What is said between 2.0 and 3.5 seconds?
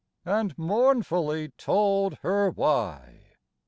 her why.